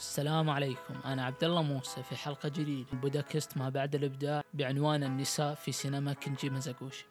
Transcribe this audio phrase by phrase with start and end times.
[0.00, 0.94] السلام عليكم.
[1.04, 2.86] أنا عبد الله موسى في حلقة جديدة.
[2.92, 7.06] من بودكاست ما بعد الإبداع بعنوان النساء في سينما كنجي مزاغوشي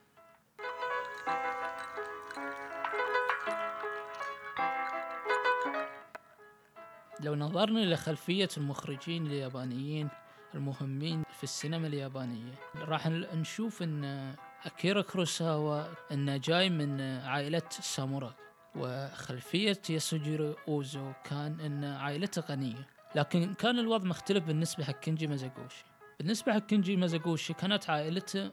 [7.20, 10.10] لو نظرنا إلى خلفية المخرجين اليابانيين
[10.56, 14.34] المهمين في السينما اليابانية راح نشوف أن
[14.66, 18.34] أكيرا كروساوا أنه جاي من عائلة ساموراي.
[18.76, 22.88] وخلفية ياسوجيرو أوزو كان أن عائلته غنية.
[23.16, 25.86] لكن كان الوضع مختلف بالنسبة حق كينجي مازاغوشي.
[26.20, 28.52] بالنسبة حق كينجي مازاغوشي كانت عائلته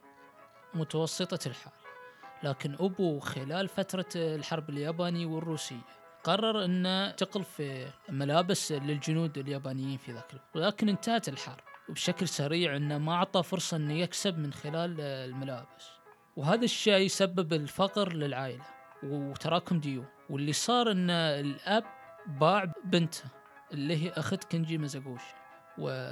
[0.74, 1.73] متوسطة الحال.
[2.43, 5.80] لكن أبوه خلال فترة الحرب اليابانية والروسية
[6.24, 10.57] قرر أنه ينتقل في ملابس للجنود اليابانيين في ذاك الوقت.
[10.57, 11.60] ولكن انتهت الحرب.
[11.88, 15.91] وبشكل سريع أنه ما أعطى فرصة أنه يكسب من خلال الملابس.
[16.37, 18.76] وهذا الشيء سبب الفقر للعائلة.
[19.10, 21.84] وتراكم ديون واللي صار إن الأب
[22.27, 23.24] باع بنته
[23.73, 25.34] اللي هي أخت كنجي مزاغوشي
[25.79, 26.10] و...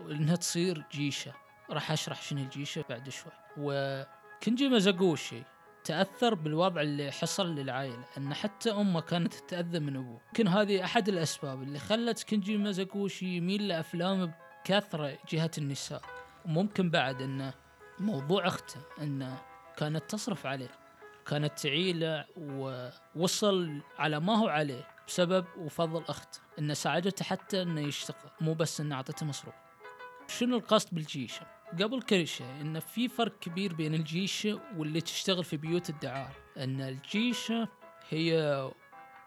[0.00, 1.32] وانها تصير جيشة.
[1.70, 3.32] راح أشرح شنو الجيشة بعد شوي.
[3.56, 5.42] وكنجي مزاغوشي
[5.84, 8.04] تأثر بالوضع اللي حصل للعائلة.
[8.18, 10.20] أن حتى أمه كانت تتأذى من أبوه.
[10.26, 14.32] يمكن هذه أحد الأسباب اللي خلت كنجي مازاغوشي يميل لأفلام
[14.64, 16.02] بكثرة جهة النساء.
[16.44, 17.52] وممكن بعد أن
[17.98, 19.38] موضوع أخته أنه
[19.76, 20.83] كانت تصرف عليه.
[21.26, 28.30] كانت تعيله ووصل على ما هو عليه بسبب وفضل أخته إنه ساعدته حتى إنه يشتغل
[28.40, 29.54] مو بس إنه أعطته مصروف.
[30.28, 31.46] شنو القصد بالجيشة؟
[31.82, 36.80] قبل كل شيء إنه في فرق كبير بين الجيشة واللي تشتغل في بيوت الدعارة إن
[36.80, 37.68] الجيشة
[38.10, 38.70] هي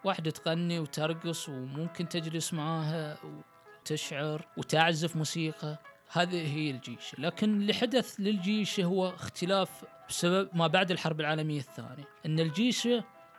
[0.03, 5.77] واحدة تغني وترقص وممكن تجلس معاها وتشعر وتعزف موسيقى.
[6.11, 7.19] هذه هي الجيش.
[7.19, 12.07] لكن اللي حدث للجيش هو اختلاف بسبب ما بعد الحرب العالمية الثانية.
[12.25, 12.87] أن الجيش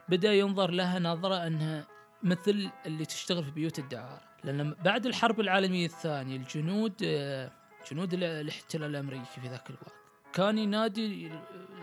[0.08, 1.86] بدأ ينظر لها نظرة أنها
[2.22, 4.20] مثل اللي تشتغل في بيوت الدعارة.
[4.44, 6.96] لأن بعد الحرب العالمية الثانية الجنود
[7.90, 9.94] جنود الاحتلال الأمريكي في ذاك الوقت
[10.32, 11.30] كان ينادي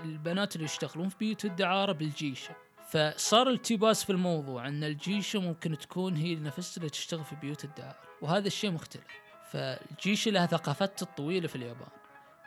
[0.03, 2.55] البنات اللي يشتغلون في بيوت الدعارة بالجيشة
[2.89, 7.99] فصار التباس في الموضوع أن الجيشة ممكن تكون هي نفسها اللي تشتغل في بيوت الدعارة.
[8.21, 9.03] وهذا الشيء مختلف.
[9.51, 11.87] فالجيش لها ثقافته الطويلة في اليابان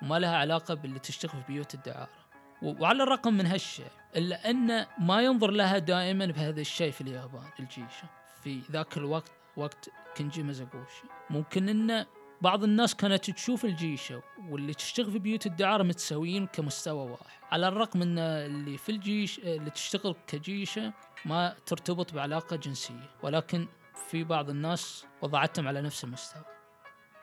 [0.02, 2.27] وما لها علاقة باللي تشتغل في بيوت الدعارة.
[2.62, 8.08] وعلى الرقم من هالشيء إلا أن ما ينظر لها دائما بهذا الشيء في اليابان الجيشة
[8.42, 11.04] في ذاك الوقت وقت كنجي مازاغوشي.
[11.30, 12.06] ممكن أن
[12.40, 17.26] بعض الناس كانت تشوف الجيشة واللي تشتغل في بيوت الدعارة متساويين كمستوى واحد.
[17.50, 20.92] على الرغم أن اللي في الجيش اللي تشتغل كجيشة
[21.24, 23.10] ما ترتبط بعلاقة جنسية.
[23.22, 23.68] ولكن
[24.10, 26.57] في بعض الناس وضعتهم على نفس المستوى.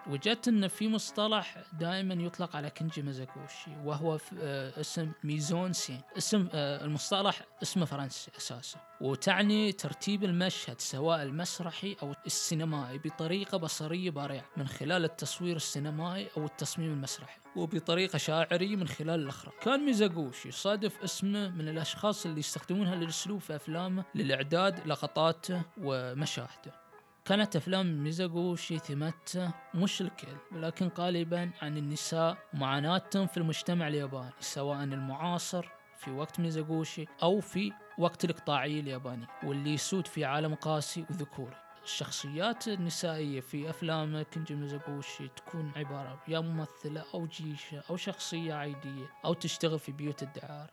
[0.07, 6.47] وجدت إن في مصطلح دائما يطلق على كنجي مازاكوشي وهو آه، اسم ميزون سين اسم
[6.53, 14.45] آه، المصطلح اسمه فرنسي أساسا وتعني ترتيب المشهد سواء المسرحي أو السينمائي بطريقة بصرية بارعة
[14.57, 19.53] من خلال التصوير السينمائي أو التصميم المسرحي وبطريقة شاعرية من خلال الأخراج.
[19.61, 26.84] كان ميزاغوشي صادف اسمه من الأشخاص اللي يستخدمون هالاسلوب في أفلامه للإعداد لقطاته ومشاهده.
[27.25, 34.83] كانت أفلام ميزاغوشي ثمتها مش الكل ولكن غالبا عن النساء ومعاناتهم في المجتمع الياباني سواء
[34.83, 41.55] المعاصر في وقت ميزاغوشي أو في وقت الإقطاعية الياباني واللي يسود في عالم قاسي وذكوري.
[41.83, 49.09] الشخصيات النسائية في أفلام كنجي ميزاغوشي تكون عبارة يا ممثلة أو جيشة أو شخصية عادية
[49.25, 50.71] أو تشتغل في بيوت الدعارة.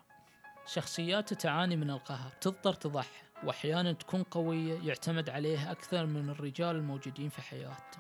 [0.67, 3.32] شخصيات تعاني من القهر تضطر تضحي.
[3.45, 7.99] وأحيانا تكون قوية يعتمد عليها أكثر من الرجال الموجودين في حياته.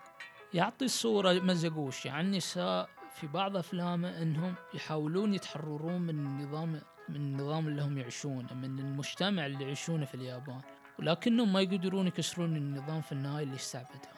[0.55, 7.69] يعطي صورة مزقوشي عن النساء في بعض أفلامه أنهم يحاولون يتحررون من النظام من النظام
[7.69, 10.61] اللي هم يعيشونه من المجتمع اللي يعيشونه في اليابان.
[10.99, 14.13] ولكنهم ما يقدرون يكسرون النظام في النهاية اللي استعبدهم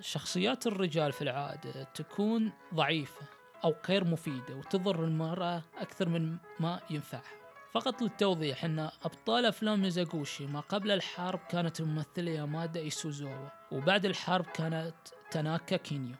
[0.00, 3.26] شخصيات الرجال في العادة تكون ضعيفة
[3.64, 7.41] أو غير مفيدة وتضر المرأة أكثر من ما ينفعها.
[7.72, 14.46] فقط للتوضيح أن أبطال أفلام ميزاغوشي ما قبل الحرب كانت الممثلة يامادا إيسوزوا وبعد الحرب
[14.46, 14.94] كانت
[15.30, 16.14] تاناكا كينيو.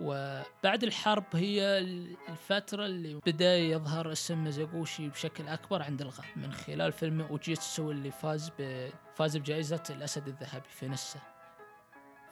[0.00, 1.78] وبعد الحرب هي
[2.28, 8.10] الفترة اللي بدأ يظهر اسم ميزاغوشي بشكل أكبر عند الغرب من خلال فيلم أوجيتسو اللي
[8.10, 8.88] فاز ب...
[9.14, 11.20] فاز بجائزة الأسد الذهبي فينيسيا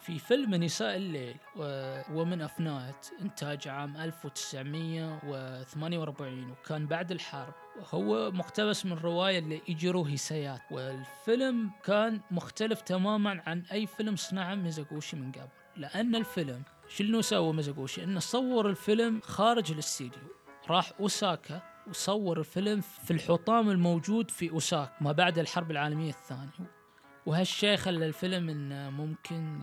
[0.00, 1.36] في فيلم نساء الليل
[2.12, 7.54] Women of the Night إنتاج عام 1948 وكان بعد الحرب.
[7.90, 15.16] هو مقتبس من رواية لإيجيرو هيسايتا والفيلم كان مختلف تماما عن أي فيلم صنعه ميزاغوشي
[15.16, 15.48] من قبل.
[15.76, 20.22] لأن الفيلم شنو سوى ميزاغوشي؟ إنه صور الفيلم خارج الاستديو.
[20.68, 26.80] راح أوساكا وصور الفيلم في الحطام الموجود في أوساكا ما بعد الحرب العالمية الثانية.
[27.26, 29.60] وهالشيء خلى الفيلم إنه ممكن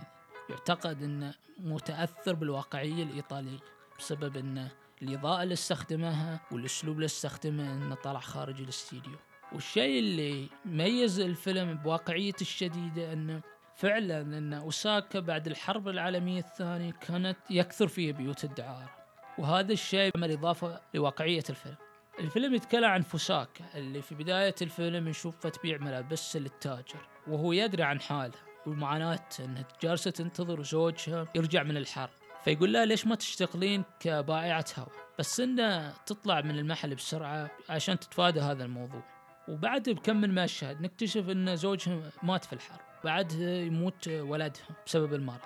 [0.50, 3.58] يعتقد إنه متأثر بالواقعية الإيطالية
[3.98, 4.68] بسبب إن
[5.02, 9.16] الإضاءة اللي استخدمها والأسلوب اللي استخدمه إنه طلع خارج الاستديو.
[9.52, 13.40] والشيء اللي ميز الفيلم بواقعيته الشديدة إنه
[13.74, 18.90] فعلا إن أوساكا بعد الحرب العالمية الثانية كانت يكثر فيها بيوت الدعارة.
[19.38, 21.76] وهذا الشيء عمل إضافة لواقعية الفيلم.
[22.20, 28.00] الفيلم يتكلم عن فوساكا اللي في بداية الفيلم نشوفها تبيع ملابس للتاجر وهو يدري عن
[28.00, 32.10] حالها ومعاناة انها جالسة تنتظر زوجها يرجع من الحرب
[32.44, 38.40] فيقول لها ليش ما تشتغلين كبائعة هواء بس إنه تطلع من المحل بسرعة عشان تتفادى
[38.40, 39.02] هذا الموضوع.
[39.48, 45.40] وبعد بكم من مشهد نكتشف إن زوجها مات في الحرب بعدها يموت ولدها بسبب المرض.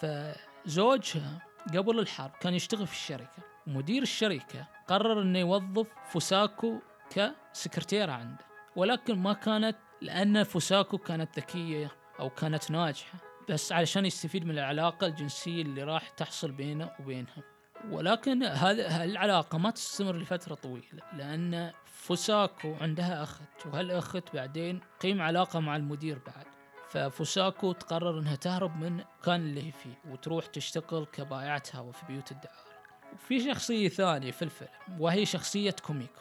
[0.00, 1.42] فزوجها
[1.76, 3.42] قبل الحرب كان يشتغل في الشركة.
[3.66, 6.78] ومدير الشركة قرر إنه يوظف فوساكو
[7.10, 8.44] كسكرتيرة عنده.
[8.76, 11.90] ولكن ما كانت لأن فوساكو كانت ذكية
[12.20, 13.18] أو كانت ناجحة.
[13.48, 17.42] بس علشان يستفيد من العلاقة الجنسية اللي راح تحصل بينه وبينها.
[17.90, 25.60] ولكن هذه العلاقة ما تستمر لفترة طويلة لأن فوساكو عندها أخت وهالأخت بعدين قيم علاقة
[25.60, 26.46] مع المدير بعد.
[26.88, 32.32] ففوساكو تقرر إنها تهرب من المكان اللي هي فيه وتروح تشتغل كبائعة هوا في بيوت
[32.32, 32.74] الدعارة.
[33.14, 36.20] وفي شخصية ثانية في الفيلم وهي شخصية كوميكو.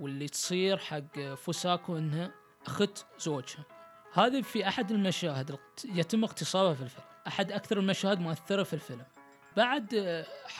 [0.00, 2.30] واللي تصير حق فوساكو إنها
[2.66, 3.64] أخت زوجها.
[4.12, 7.04] هذه في أحد المشاهد يتم اغتصابها في الفيلم.
[7.26, 9.04] أحد أكثر المشاهد مؤثرة في الفيلم.
[9.56, 9.94] بعد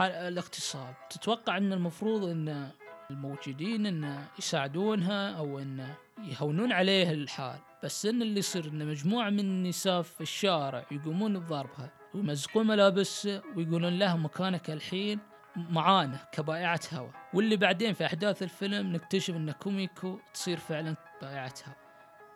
[0.00, 2.70] الاغتصاب تتوقع إن المفروض إن
[3.10, 7.58] الموجودين إن يساعدونها أو إن يهونون عليها الحال.
[7.84, 13.98] بس إن اللي يصير إن مجموعة من النساء في الشارع يقومون بضربها ويمزقون ملابسها ويقولون
[13.98, 15.18] لها مكانك الحين
[15.56, 21.89] معانا كبائعة هوا واللي بعدين في أحداث الفيلم نكتشف أن كوميكو تصير فعلا بائعة هوا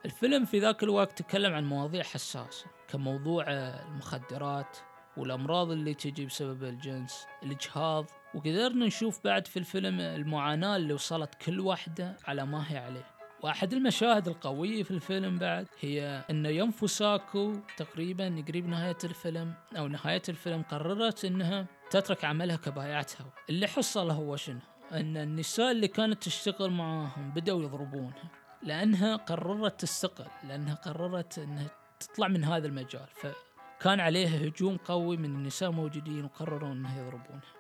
[0.05, 4.79] الفيلم في ذاك الوقت تكلم عن مواضيع حساسة كموضوع المخدرات
[5.17, 11.61] والأمراض اللي تجي بسبب الجنس الإجهاض وقدرنا نشوف بعد في الفيلم المعاناة اللي وصلت كل
[11.61, 13.07] واحدة على ما هي عليه.
[13.43, 19.89] واحد المشاهد القوية في الفيلم بعد هي إن يوم فوساكو تقريبا قريب نهاية الفيلم أو
[19.89, 24.61] نهاية الفيلم قررت إنها تترك عملها كبائعة هوا اللي حصل هو شنو؟
[24.93, 28.44] إن النساء اللي كانت تشتغل معاهم بدأوا يضربونها.
[28.65, 31.71] لأنها قررت تستقل لأنها قررت إنها
[32.01, 37.55] تطلع من هذا المجال فكان عليها هجوم قوي من النساء موجودين وقرروا إنها يضربونها.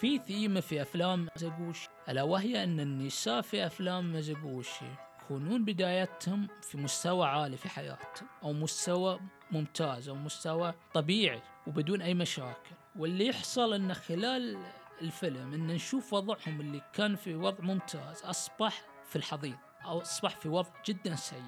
[0.00, 4.84] في ثيمة في أفلام ميزاغوشي ألا وهي أن النساء في أفلام ميزاغوشي
[5.22, 12.14] يكونون بدايتهم في مستوى عالي في حياتهم أو مستوى ممتاز أو مستوى طبيعي وبدون أي
[12.14, 12.70] مشاكل.
[12.96, 14.58] واللي يحصل أن خلال
[15.02, 19.56] الفيلم أن نشوف وضعهم اللي كان في وضع ممتاز أصبح في الحضيض.
[19.88, 21.42] أو أصبح في وضع جدا سيء.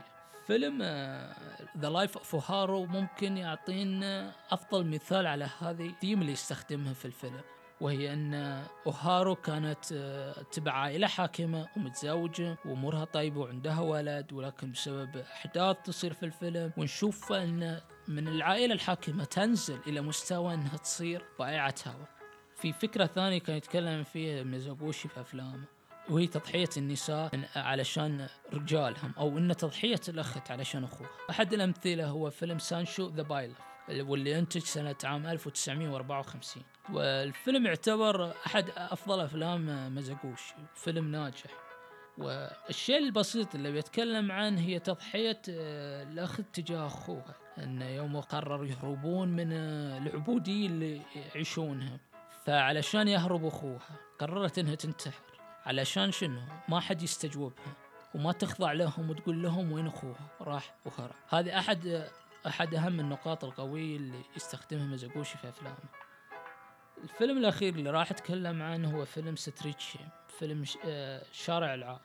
[0.46, 0.82] فيلم
[1.78, 7.40] The Life of Oharu ممكن يعطينا أفضل مثال على هذه الثيم اللي يستخدمها في الفيلم
[7.80, 8.34] وهي أن
[8.86, 9.84] أوهارو كانت
[10.52, 17.32] تبع عائلة حاكمة ومتزوجة وأمورها طيبة وعندها ولد ولكن بسبب أحداث تصير في الفيلم ونشوف
[17.32, 22.06] أن من العائلة الحاكمة تنزل إلى مستوى أنها تصير بائعة هوى
[22.56, 25.79] في فكرة ثانية كان يتكلم فيها ميزوغوشي في أفلامه.
[26.10, 31.10] وهي تضحية النساء علشان رجالهم أو أن تضحية الأخت علشان أخوها.
[31.30, 33.54] أحد الأمثلة هو فيلم Sansho the Bailiff
[33.88, 36.62] واللي أنتج سنة عام 1954
[36.92, 41.50] والفيلم يعتبر أحد أفضل أفلام مزاغوشي فيلم ناجح.
[42.18, 49.52] والشيء البسيط اللي بيتكلم عنه هي تضحية الأخ تجاه أخوها أنه يوم قرروا يهربون من
[49.52, 52.00] العبودية اللي يعيشونها.
[52.44, 55.29] فعلشان يهرب أخوها قررت أنها تنتحر.
[55.66, 57.74] علشان شنو؟ ما حد يستجوبها
[58.14, 62.08] وما تخضع لهم وتقول لهم وين أخوها؟ راح وهرب هذه أحد
[62.46, 65.76] أحد أهم النقاط القوية اللي يستخدمها مزاغوشي في أفلامه.
[67.02, 69.98] الفيلم الأخير اللي راح أتكلم عنه هو فيلم ستريتشي
[70.38, 72.00] فيلم آه، شارع العار.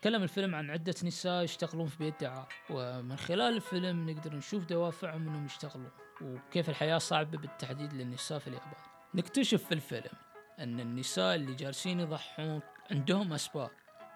[0.00, 5.28] تكلم الفيلم عن عدة نساء يشتغلون في بيت دعارة ومن خلال الفيلم نقدر نشوف دوافعهم
[5.28, 5.90] انهم يشتغلوا
[6.22, 8.72] وكيف الحياة صعبة بالتحديد للنساء في اليابان.
[9.14, 10.12] نكتشف في الفيلم
[10.58, 12.60] إن النساء اللي جالسين يضحون
[12.90, 13.70] عندهم أسباب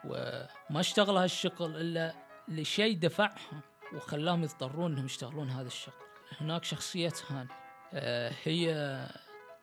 [0.04, 2.14] وما اشتغلوا هالشغل إلا
[2.48, 3.60] لشيء دفعهم
[3.94, 5.94] وخلاهم يضطرون إنهم يشتغلون هذا الشغل.
[6.40, 7.48] هناك شخصية هان
[7.92, 9.08] آه هي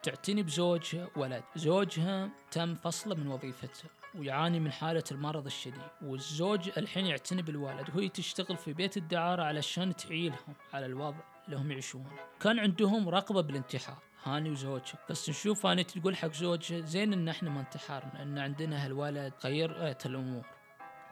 [0.03, 1.43] تعتني بزوجها ولد.
[1.55, 5.81] زوجها تم فصله من وظيفته ويعاني من حالة المرض الشديد.
[6.01, 11.71] والزوج الحين يعتني بالولد وهي تشتغل في بيت الدعارة علشان تعيلهم على الوضع اللي هم
[11.71, 12.07] يعيشون
[12.39, 13.97] كان عندهم رغبة بالانتحار.
[14.25, 18.85] هاني وزوجها بس نشوف هاني تقول حق زوجها زين إن إحنا ما انتحرنا إن عندنا
[18.85, 20.45] هالولد غيرت الأمور.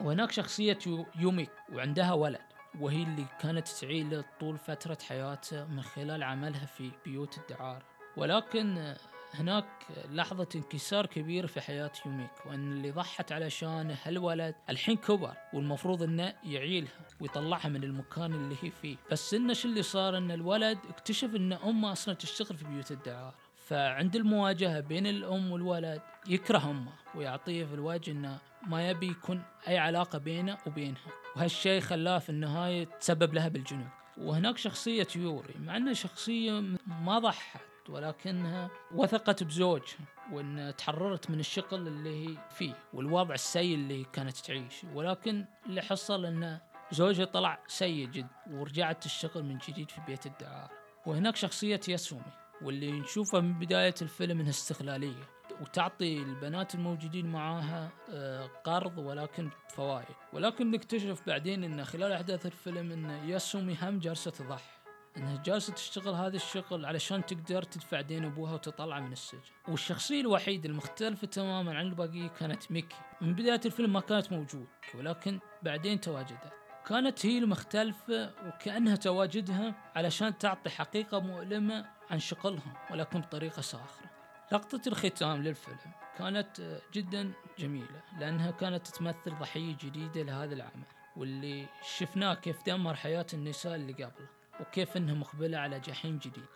[0.00, 0.78] وهناك شخصية
[1.16, 2.40] يوميك وعندها ولد
[2.80, 7.82] وهي اللي كانت تعيله طول فترة حياته من خلال عملها في بيوت الدعارة.
[8.16, 8.94] ولكن
[9.34, 9.66] هناك
[10.10, 16.34] لحظة انكسار كبير في حياة يوميك وأن اللي ضحت علشانه هالولد الحين كبر والمفروض أنه
[16.44, 18.96] يعيلها ويطلعها من المكان اللي هي فيه.
[19.10, 23.34] بس إنه شو اللي صار؟ أن الولد اكتشف أن أمه أصلا تشتغل في بيوت الدعارة.
[23.56, 29.78] فعند المواجهة بين الأم والولد يكره أمه ويعطيه في الوجه أنه ما يبي يكون أي
[29.78, 31.12] علاقة بينه وبينها.
[31.36, 33.88] وهالشيء خلاه في النهاية تسبب لها بالجنون.
[34.18, 37.60] وهناك شخصية يوري مع أنها شخصية ما ضحت.
[37.88, 39.98] ولكنها وثقت بزوجها
[40.32, 44.84] وإن تحررت من الشغل اللي هي فيه والوضع السيء اللي كانت تعيش.
[44.94, 46.58] ولكن اللي حصل إن
[46.92, 50.70] زوجها طلع سيء جدا ورجعت تشتغل من جديد في بيت الدعارة.
[51.06, 55.28] وهناك شخصية ياسومي واللي نشوفها من بداية الفيلم إنها استغلالية
[55.60, 62.92] وتعطي البنات الموجودين معاها آه، قرض ولكن بفوائد ولكن نكتشف بعدين إن خلال أحداث الفيلم
[62.92, 64.73] إن ياسومي هم جالسة تضحي
[65.16, 69.40] إنها جالسة تشتغل هذا الشغل علشان تقدر تدفع دين أبوها وتطلع من السجن.
[69.68, 72.96] والشخصية الوحيدة المختلفة تماما عن البقيه كانت ميكي.
[73.20, 76.52] من بداية الفيلم ما كانت موجود ولكن بعدين تواجدت.
[76.86, 84.10] كانت هي المختلفة وكأنها تواجدها علشان تعطي حقيقة مؤلمة عن شغلهم ولكن بطريقة ساخرة
[84.52, 85.78] لقطة الختام للفيلم
[86.18, 90.84] كانت جدا جميلة لأنها كانت تمثل ضحية جديدة لهذا العمل
[91.16, 91.66] واللي
[91.96, 94.28] شفناه كيف دمر حياة النساء اللي قبله.
[94.60, 96.46] وكيف إنها مقبلة على جحيم جديد.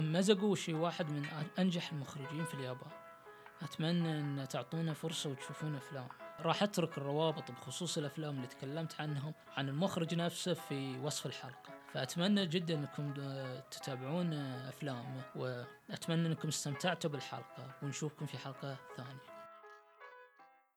[0.00, 1.26] مزقوشي واحد من
[1.58, 2.90] أنجح المخرجين في اليابان.
[3.62, 6.08] أتمنى إن تعطونا فرصة وتشوفون أفلام.
[6.40, 11.70] راح أترك الروابط بخصوص الأفلام اللي تكلمت عنهم عن المخرج نفسه في وصف الحلقة.
[11.92, 13.14] فأتمنى جدا إنكم
[13.70, 14.32] تتابعون
[14.68, 19.39] أفلامه وأتمنى إنكم استمتعتوا بالحلقة ونشوفكم في حلقة ثانية.